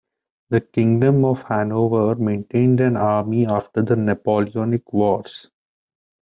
The 0.49 0.61
Kingdom 0.61 1.23
of 1.25 1.43
Hanover 1.43 2.15
maintained 2.15 2.79
an 2.81 2.97
army 2.97 3.45
after 3.45 3.83
the 3.83 3.95
Napoleonic 3.95 4.91
Wars. 4.91 5.51